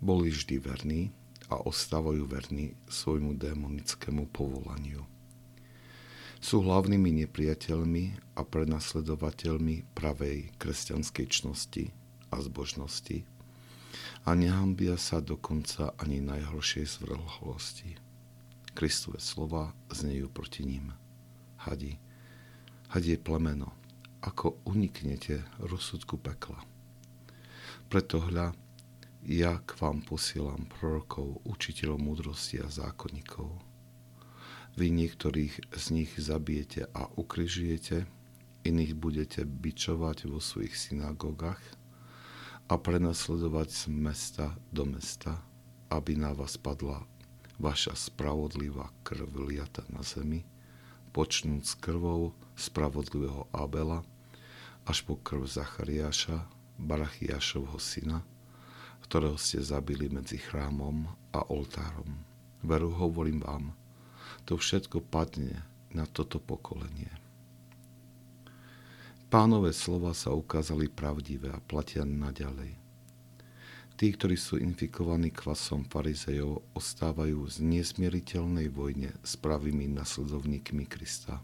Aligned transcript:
boli 0.00 0.32
vždy 0.32 0.56
verní 0.58 1.12
a 1.52 1.60
ostávajú 1.60 2.24
verní 2.24 2.72
svojmu 2.88 3.36
démonickému 3.36 4.32
povolaniu. 4.32 5.04
Sú 6.40 6.64
hlavnými 6.64 7.20
nepriateľmi 7.24 8.32
a 8.32 8.40
prenasledovateľmi 8.40 9.92
pravej 9.92 10.56
kresťanskej 10.56 11.26
čnosti 11.28 11.92
a 12.32 12.40
zbožnosti 12.40 13.28
a 14.24 14.32
nehambia 14.32 14.96
sa 14.96 15.20
dokonca 15.20 15.92
ani 16.00 16.24
najhoršej 16.24 16.84
zvrhlosti. 17.00 17.96
Kristové 18.72 19.20
slova 19.20 19.76
znejú 19.92 20.32
proti 20.32 20.64
ním. 20.64 20.96
Hadi, 21.60 22.00
hadi 22.88 23.16
je 23.16 23.20
plemeno, 23.20 23.76
ako 24.24 24.60
uniknete 24.64 25.44
rozsudku 25.60 26.16
pekla. 26.16 26.64
Preto 27.90 28.22
hľa, 28.22 28.54
ja 29.20 29.60
k 29.68 29.76
vám 29.76 30.00
posielam 30.00 30.64
prorokov, 30.80 31.44
učiteľov 31.44 32.00
múdrosti 32.00 32.64
a 32.64 32.68
zákonníkov. 32.72 33.52
Vy 34.80 34.86
niektorých 34.94 35.74
z 35.76 35.84
nich 35.92 36.12
zabijete 36.16 36.88
a 36.94 37.10
ukrižujete, 37.18 38.08
iných 38.64 38.92
budete 38.96 39.44
bičovať 39.44 40.30
vo 40.30 40.40
svojich 40.40 40.72
synagogách 40.72 41.60
a 42.70 42.74
prenasledovať 42.78 43.68
z 43.68 43.82
mesta 43.92 44.46
do 44.70 44.86
mesta, 44.86 45.42
aby 45.90 46.16
na 46.16 46.32
vás 46.32 46.54
padla 46.54 47.04
vaša 47.60 47.92
spravodlivá 47.92 48.88
krv 49.04 49.52
liata 49.52 49.84
na 49.92 50.00
zemi, 50.00 50.46
počnúť 51.12 51.62
s 51.66 51.74
krvou 51.76 52.32
spravodlivého 52.56 53.50
Abela 53.52 54.00
až 54.88 55.04
po 55.04 55.20
krv 55.20 55.44
Zachariáša, 55.44 56.48
Barachiášovho 56.80 57.76
syna, 57.76 58.24
ktorého 59.10 59.34
ste 59.34 59.58
zabili 59.58 60.06
medzi 60.06 60.38
chrámom 60.38 61.10
a 61.34 61.42
oltárom. 61.50 62.22
Veru 62.62 62.94
hovorím 62.94 63.42
vám, 63.42 63.74
to 64.46 64.54
všetko 64.54 65.02
padne 65.02 65.66
na 65.90 66.06
toto 66.06 66.38
pokolenie. 66.38 67.10
Pánové 69.26 69.74
slova 69.74 70.14
sa 70.14 70.30
ukázali 70.30 70.86
pravdivé 70.86 71.50
a 71.50 71.58
platia 71.58 72.06
naďalej. 72.06 72.78
Tí, 73.98 74.06
ktorí 74.14 74.38
sú 74.38 74.62
infikovaní 74.62 75.34
kvasom 75.34 75.90
farizejov, 75.90 76.62
ostávajú 76.78 77.50
z 77.50 77.66
nesmieriteľnej 77.66 78.70
vojne 78.70 79.10
s 79.26 79.34
pravými 79.34 79.90
nasledovníkmi 79.90 80.86
Krista. 80.86 81.42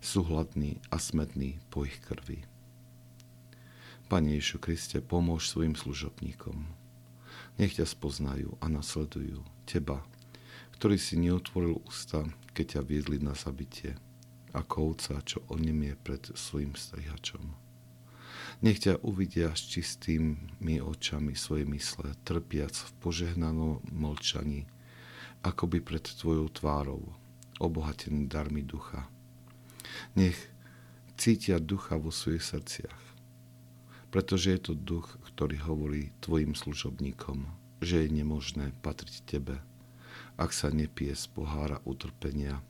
Sú 0.00 0.24
hladní 0.24 0.80
a 0.88 0.96
smední 0.96 1.60
po 1.68 1.84
ich 1.84 2.00
krvi. 2.00 2.40
Pane 4.08 4.40
Ježišu 4.40 4.64
Kriste, 4.64 4.98
pomôž 5.04 5.52
svojim 5.52 5.76
služobníkom. 5.76 6.64
Nech 7.60 7.76
ťa 7.76 7.84
spoznajú 7.84 8.56
a 8.56 8.72
nasledujú 8.72 9.44
Teba, 9.68 10.00
ktorý 10.80 10.96
si 10.96 11.20
neotvoril 11.20 11.76
ústa, 11.84 12.24
keď 12.56 12.80
ťa 12.80 12.82
viedli 12.88 13.20
na 13.20 13.36
zabitie, 13.36 14.00
ako 14.56 14.96
ovca, 14.96 15.20
čo 15.28 15.44
onemie 15.52 15.92
pred 15.92 16.24
svojim 16.32 16.72
strihačom. 16.72 17.52
Nech 18.64 18.80
ťa 18.80 19.04
uvidia 19.04 19.52
s 19.52 19.68
čistými 19.68 20.80
očami 20.80 21.36
svoje 21.36 21.68
mysle, 21.68 22.16
trpiac 22.24 22.72
v 22.72 22.90
požehnanom 23.04 23.84
mlčaní, 23.92 24.64
akoby 25.44 25.84
pred 25.84 26.08
Tvojou 26.08 26.48
tvárou, 26.48 27.12
obohatený 27.60 28.24
darmi 28.24 28.64
ducha. 28.64 29.04
Nech 30.16 30.40
cítia 31.20 31.60
ducha 31.60 32.00
vo 32.00 32.08
svojich 32.08 32.40
srdciach 32.40 33.07
pretože 34.08 34.56
je 34.56 34.60
to 34.60 34.72
duch, 34.72 35.20
ktorý 35.32 35.60
hovorí 35.68 36.02
tvojim 36.24 36.56
služobníkom, 36.56 37.44
že 37.84 38.04
je 38.04 38.08
nemožné 38.10 38.72
patriť 38.80 39.14
tebe, 39.28 39.60
ak 40.40 40.50
sa 40.54 40.72
nepije 40.72 41.12
z 41.12 41.24
pohára 41.30 41.82
utrpenia, 41.84 42.64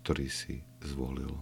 ktorý 0.00 0.30
si 0.30 0.62
zvolil. 0.84 1.34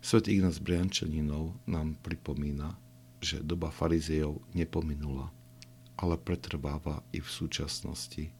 Svet 0.00 0.32
Ignác 0.32 0.58
Briančaninov 0.64 1.52
nám 1.68 1.94
pripomína, 2.00 2.72
že 3.20 3.44
doba 3.44 3.68
farizejov 3.68 4.40
nepominula, 4.56 5.28
ale 6.00 6.16
pretrváva 6.16 7.04
i 7.12 7.20
v 7.20 7.28
súčasnosti 7.28 8.32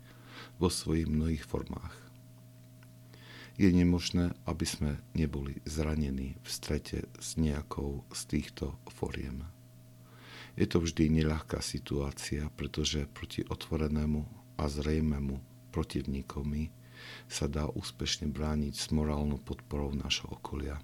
vo 0.56 0.72
svojich 0.72 1.04
mnohých 1.04 1.44
formách 1.44 2.09
je 3.60 3.68
nemožné, 3.68 4.32
aby 4.48 4.64
sme 4.64 4.96
neboli 5.12 5.60
zranení 5.68 6.40
v 6.40 6.48
strete 6.48 7.04
s 7.20 7.36
nejakou 7.36 8.08
z 8.08 8.20
týchto 8.24 8.80
foriem. 8.88 9.44
Je 10.56 10.64
to 10.64 10.80
vždy 10.80 11.12
neľahká 11.20 11.60
situácia, 11.60 12.48
pretože 12.56 13.04
proti 13.12 13.44
otvorenému 13.44 14.24
a 14.56 14.64
zrejmému 14.64 15.36
protivníkovi 15.76 16.72
sa 17.28 17.52
dá 17.52 17.68
úspešne 17.68 18.32
brániť 18.32 18.74
s 18.80 18.86
morálnou 18.96 19.36
podporou 19.36 19.92
našho 19.92 20.32
okolia. 20.32 20.80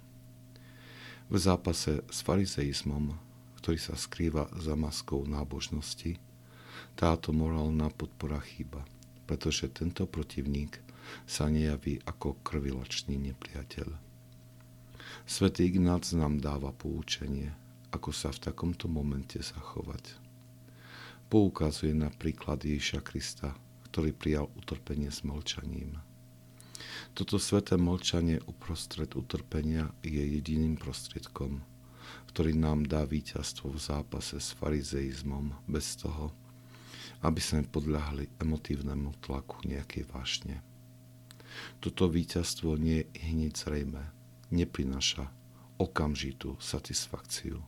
V 1.33 1.35
zápase 1.41 2.05
s 2.05 2.21
farizeizmom, 2.21 3.17
ktorý 3.57 3.81
sa 3.81 3.97
skrýva 3.97 4.53
za 4.53 4.77
maskou 4.77 5.25
nábožnosti, 5.25 6.21
táto 6.93 7.33
morálna 7.33 7.89
podpora 7.89 8.37
chýba, 8.37 8.85
pretože 9.25 9.65
tento 9.73 10.05
protivník 10.05 10.86
sa 11.25 11.51
nejaví 11.51 11.99
ako 12.05 12.39
krvilačný 12.43 13.19
nepriateľ. 13.19 13.87
Svetý 15.27 15.67
Ignác 15.67 16.07
nám 16.15 16.39
dáva 16.39 16.71
poučenie, 16.71 17.51
ako 17.91 18.15
sa 18.15 18.31
v 18.31 18.47
takomto 18.51 18.87
momente 18.87 19.39
zachovať. 19.39 20.15
Poukazuje 21.27 21.91
na 21.91 22.07
príklad 22.07 22.63
Ježiša 22.63 23.03
Krista, 23.03 23.51
ktorý 23.91 24.15
prijal 24.15 24.47
utrpenie 24.55 25.11
s 25.11 25.27
mlčaním. 25.27 25.99
Toto 27.11 27.41
sveté 27.41 27.75
mlčanie 27.75 28.39
uprostred 28.45 29.17
utrpenia 29.17 29.91
je 30.05 30.21
jediným 30.21 30.77
prostriedkom, 30.77 31.65
ktorý 32.31 32.53
nám 32.55 32.85
dá 32.85 33.03
víťazstvo 33.03 33.73
v 33.73 33.79
zápase 33.81 34.37
s 34.37 34.53
farizeizmom 34.55 35.57
bez 35.65 35.97
toho, 35.97 36.31
aby 37.25 37.41
sme 37.41 37.65
podľahli 37.65 38.29
emotívnemu 38.37 39.17
tlaku 39.25 39.65
nejakej 39.65 40.05
vášne. 40.13 40.61
Toto 41.79 42.09
víťazstvo 42.09 42.75
nie 42.75 43.05
je 43.05 43.21
hneď 43.31 43.53
zrejme, 43.53 44.03
neprináša 44.49 45.29
okamžitú 45.77 46.57
satisfakciu, 46.57 47.61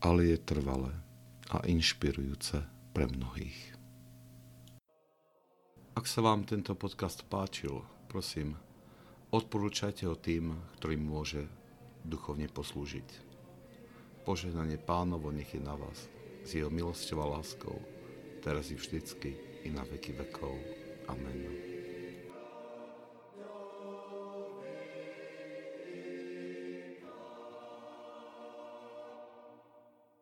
ale 0.00 0.32
je 0.32 0.38
trvalé 0.40 0.92
a 1.52 1.60
inšpirujúce 1.68 2.64
pre 2.96 3.04
mnohých. 3.08 3.76
Ak 5.92 6.08
sa 6.08 6.24
vám 6.24 6.48
tento 6.48 6.72
podcast 6.72 7.20
páčil, 7.28 7.84
prosím, 8.08 8.56
odporúčajte 9.28 10.08
ho 10.08 10.16
tým, 10.16 10.56
ktorým 10.80 11.04
môže 11.04 11.44
duchovne 12.00 12.48
poslúžiť. 12.48 13.32
Požehnanie 14.24 14.80
pánovo 14.80 15.28
nech 15.28 15.52
je 15.52 15.60
na 15.60 15.76
vás, 15.76 16.08
s 16.42 16.50
jeho 16.56 16.72
milosťou 16.72 17.18
a 17.20 17.30
láskou, 17.38 17.76
teraz 18.40 18.72
i 18.72 18.76
vždycky 18.78 19.36
i 19.62 19.68
na 19.70 19.84
veky 19.84 20.16
vekov. 20.16 20.54
Amen. 21.12 21.71